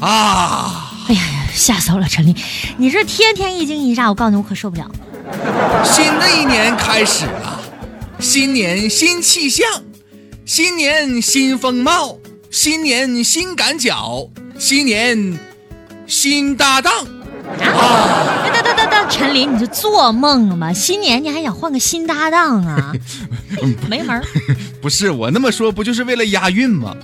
[0.00, 0.92] 啊！
[1.08, 2.34] 哎呀呀，吓死我了，陈林，
[2.76, 4.90] 你这天天一惊一乍，我告诉你，我可受不了。
[5.84, 7.60] 新的一年开始了，
[8.18, 9.66] 新年新气象，
[10.44, 12.18] 新年新风貌，
[12.50, 14.28] 新年新感脚，
[14.58, 15.38] 新年
[16.06, 16.92] 新搭档。
[17.60, 18.44] 啊！
[18.52, 20.72] 等等等等，陈琳，你就做梦了吗？
[20.72, 22.92] 新年你还想换个新搭档啊？
[23.88, 24.24] 没门儿！
[24.82, 26.94] 不是我那么说，不就是为了押韵吗？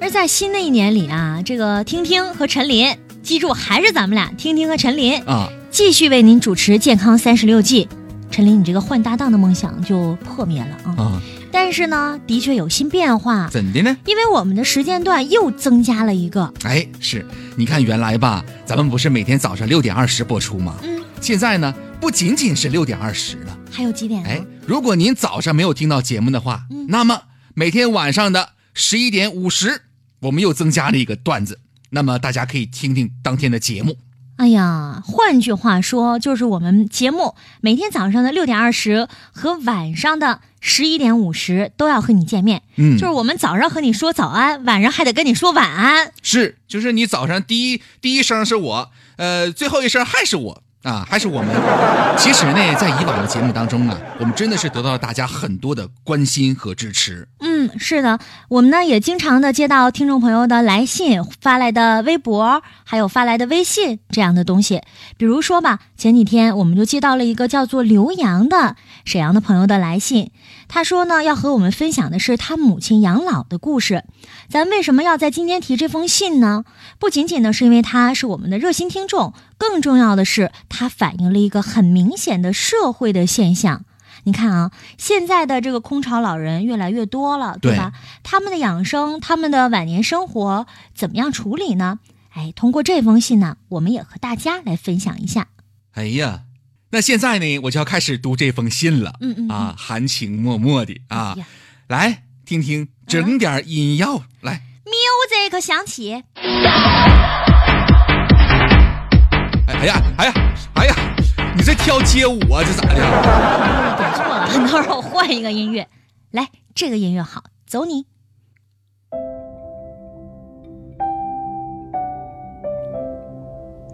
[0.00, 7.84] 而在新的一年里啊，这个听听和陈林，记住还是咱们俩听听和陈林啊，继续为您主持《健康三十六计》。
[8.30, 11.02] 陈林，你这个换搭档的梦想就破灭了啊！
[11.02, 13.48] 啊，但是呢，的确有新变化。
[13.48, 13.96] 怎的呢？
[14.04, 16.52] 因为我们的时间段又增加了一个。
[16.64, 17.24] 哎，是，
[17.56, 20.74] 你看原来吧，咱们不是每天早上六点二十播出吗？
[20.82, 21.00] 嗯。
[21.20, 24.22] 现在呢，不仅仅是六点二十了，还有几点？
[24.24, 27.22] 哎，如果您早上没有听到节目的话，嗯，那么
[27.54, 29.82] 每天晚上的十一点五十，
[30.20, 31.58] 我们又增加了一个段子，
[31.90, 33.96] 那么大家可以听听当天的节目。
[34.36, 42.62] 哎呀，换句话说，就是我们节目每天早上的六点二十和晚上的十一点五十都要和你见面。
[42.76, 46.12] 嗯，就是我们早上和你说早安，晚上还得跟你说晚安。
[46.22, 50.62] 是，就是你早上第一第一声是我，呃，最后一声还是我。
[50.82, 51.50] 啊，还是我们。
[52.16, 57.26] 其实呢，在以往的节目当中呢，我们真的是得到了大家很多的关心和支持。
[57.40, 64.82] 嗯，是的，我们呢也经常的接到听众朋友的来信、发来的微博，还有发来的微信这样的东西。
[65.16, 70.30] 比如说吧，前几天我们就接到了一个叫做刘洋的沈阳的朋友的来信，
[70.68, 74.04] 他说呢要和我们分享的是他母亲养老的故事。
[74.48, 76.64] 咱为什么要在今天提这封信呢？
[76.98, 83.84] 不仅仅呢是因为他是我们的热心听众，更重要的是他反映了一个很明显的社会的现象。
[84.26, 87.92] 你看啊，现在的这个空巢老人越来越多了，对吧？
[88.24, 92.00] 他们的养生，他们的晚年生活怎么样处理呢？
[92.34, 95.46] 哎，通过这封信呢，我们也和大家来分享一下。
[95.92, 96.40] 哎呀，
[96.90, 99.14] 那现在呢，我就要开始读这封信了。
[99.20, 101.46] 嗯嗯啊，含情脉脉的啊，哎
[101.86, 104.60] 来听听，整点音药来。
[104.84, 106.24] music 响起。
[109.68, 110.34] 哎呀，哎呀，
[110.74, 110.96] 哎呀，
[111.56, 112.62] 你这跳街舞啊？
[112.62, 114.52] 这咋的？
[114.52, 115.88] 等会儿我换一个音乐。
[116.32, 118.04] 来，这个音乐好，走你。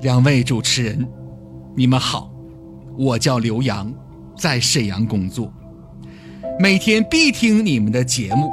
[0.00, 1.08] 两位主持人，
[1.76, 2.32] 你们好，
[2.98, 3.94] 我叫刘洋，
[4.36, 5.52] 在沈阳工作，
[6.58, 8.50] 每天必听你们的节目。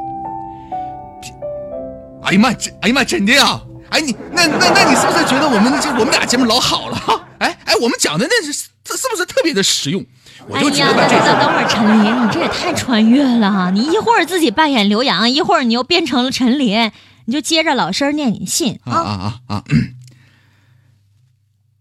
[2.21, 3.59] 哎呀妈，真哎呀妈，真的呀！
[3.89, 6.95] 哎你那那那你是不是觉得我们这我们俩节目老好了？
[6.95, 7.27] 哈？
[7.39, 10.05] 哎哎，我们讲的那是是是不是特别的实用？
[10.47, 13.69] 我就觉得等等会儿，陈琳，你这也太穿越了哈！
[13.69, 16.91] 你一会儿自己扮演刘洋，一会儿你又变成了陈琳，
[17.25, 19.63] 你就接着老师念你信啊啊啊啊！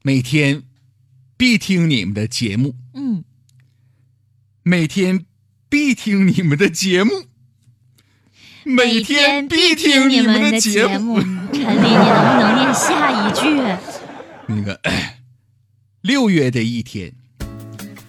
[0.03, 0.65] 每天
[1.37, 3.25] 必听你们的节目，嗯，
[4.63, 5.25] 每天
[5.69, 7.25] 必听你们的节目，
[8.69, 11.19] 每天必听你们的节目。
[11.23, 13.63] 陈琳，你能不能念下一句？
[14.47, 14.79] 那个
[16.03, 17.11] 六月的一天，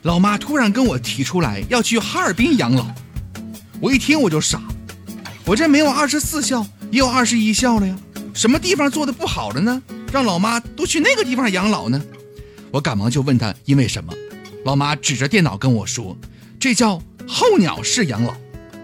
[0.02, 2.86] 老妈突然跟我提出来要去哈尔滨养老，
[3.80, 4.62] 我一听我就傻，
[5.46, 7.96] 我这没有二十四孝，也有二十一孝了呀，
[8.34, 9.82] 什么地方做的不好了呢？
[10.12, 12.02] 让老妈都去那个地方养老呢？
[12.70, 14.12] 我赶忙就问她因为什么，
[14.66, 16.18] 老妈指着电脑跟我说，
[16.60, 18.36] 这叫候鸟式养老。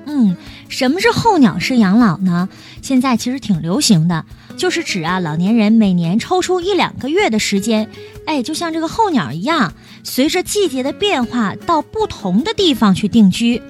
[0.05, 0.35] 嗯，
[0.69, 2.47] 什么是候鸟式养老呢？
[2.81, 4.23] 现在其实挺流行的，
[4.55, 7.89] 就是指啊，老年人每年抽出一两个月的时间，
[8.25, 9.73] 哎，就像这个候鸟一样，
[10.03, 13.61] 随着季节的变化，到不同的地方去定居。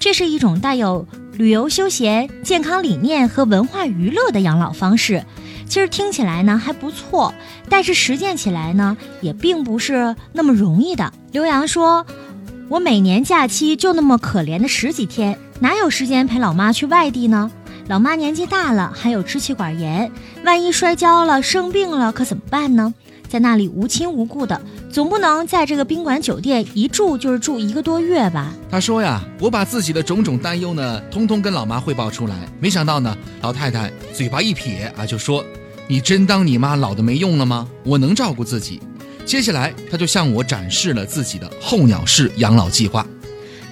[0.00, 5.24] 这是一种带有旅游休闲、健康理念和文化娱乐的养老方式。
[5.68, 7.32] 其实听起来呢还不错，
[7.68, 11.12] 但是实践起来呢也并不是那么容易的。
[11.30, 12.04] 刘洋说
[12.68, 17.48] ：“我每年假期就那么可怜的十几天，哪有时间陪老妈去外地呢？
[17.86, 20.10] 老妈年纪大了，还有支气管炎，
[20.44, 22.92] 万一摔跤了、生病了，可怎么办呢？
[23.28, 24.60] 在那里无亲无故的，
[24.90, 35.44] 总不能在这个宾馆酒店一住就是住一个多月吧？”他说呀：“我把自己的种种担忧呢，通通跟老妈汇报出来，没想到呢，老太太嘴巴一撇啊，就说。”
[35.86, 37.68] 你真当你妈老的没用了吗？
[37.84, 38.80] 我能照顾自己。
[39.24, 43.06] 接下来，他就向我展示了自己的候鸟式养老计划。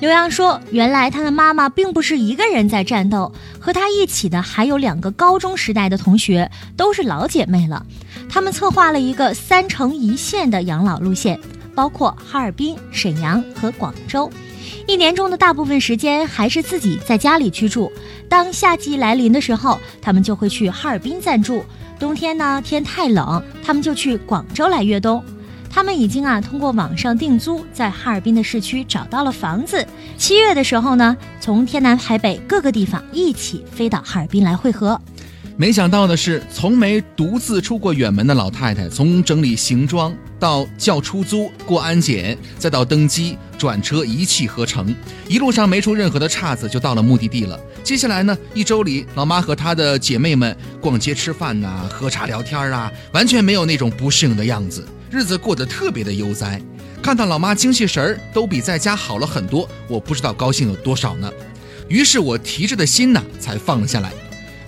[0.01, 7.85] 刘洋说：“原来他的妈妈并不是一个人在战斗，和他一起的还有两个高中时代的同学，都是老姐妹了。
[8.27, 11.39] 他们策划了一个三城一线的养老路线，
[11.75, 14.31] 包括哈尔滨、沈阳和广州。
[14.87, 17.93] 一年中的大部分时间还是自己在家里居住。
[18.27, 21.63] 当夏季来临的时候，他们就会去哈尔滨暂住。
[21.99, 25.23] 冬天呢，天太冷，他们就去广州来越冬。
[25.71, 29.87] 他们已经啊通过网上订租，在哈尔滨的市区找到了房子。
[30.19, 35.01] 七月的时候呢，从天南海北各个地方一起飞到哈尔滨来汇合。
[35.57, 44.95] 没想到的是，从没独自出过远门的老太太，从整理行装到叫出租、过安检，再到登机、转车，一气呵成，
[45.29, 47.61] 一路上没出任何的岔子，就到了目的地了。
[47.83, 56.61] 接下来呢，一周里，老妈和她的姐妹们逛街、吃饭呐，喝茶聊天啊，完全没有那种不适应的样子，日子过得特别的悠哉。
[57.03, 61.31] 看到老妈精气神儿都比在家好了很多，我不知道高兴有多少呢。
[61.89, 64.13] 于是我提着的心呢，才放了下来。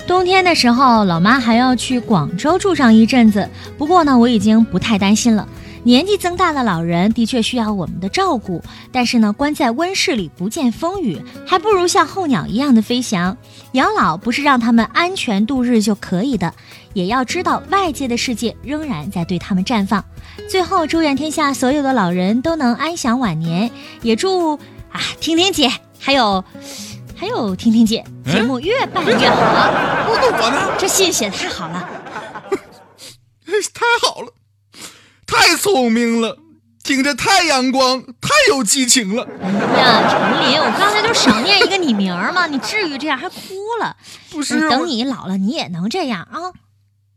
[0.07, 3.49] 冬天的时候，老妈还要去广州住上一阵子。
[3.79, 5.47] 不过呢，我已经不太担心了。
[5.85, 8.63] 年纪增大的老人的确需要我们的照顾，
[8.93, 13.37] 但是呢，关在温室里不见风雨，还不如像候鸟一样的飞翔。
[13.73, 16.55] 养老不是让他们安全度日就可以的，
[16.95, 20.05] 也要知道外界的世界仍然在对他们绽放。
[20.49, 23.71] 最后，祝愿天下所有的老人都能安享晚年，
[24.03, 24.55] 也祝
[24.91, 26.45] 啊，婷婷姐还有。
[27.15, 29.37] 还有婷婷姐，节目越办越好。
[30.09, 30.19] 我
[30.51, 30.75] 呢？
[30.77, 31.89] 这信写太好了，
[33.73, 34.33] 太好了，
[35.33, 36.37] 太聪明了，
[36.85, 39.27] 听着太阳光，太有激情了。
[39.43, 39.49] 哎
[39.81, 42.47] 呀，陈林，我刚才就少念一个你名儿吗？
[42.47, 43.37] 你至于这样还哭
[43.81, 43.97] 了？
[44.31, 46.53] 不是，等你老了，你也能这样啊。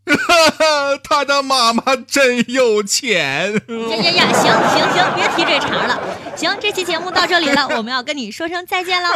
[1.04, 3.54] 他的妈妈真有钱！
[3.54, 6.00] 呀呀呀，行行行，别提这茬了。
[6.38, 9.10] 行，这期节目到这里了， 我们要跟你说声再见了。